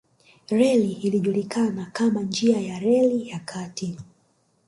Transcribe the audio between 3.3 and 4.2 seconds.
kati